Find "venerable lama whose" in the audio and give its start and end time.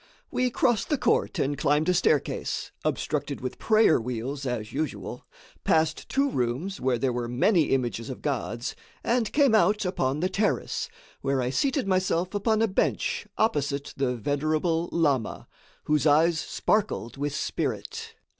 14.15-16.07